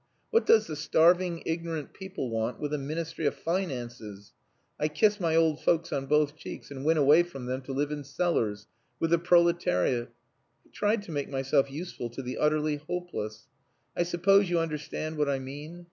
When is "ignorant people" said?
1.45-2.31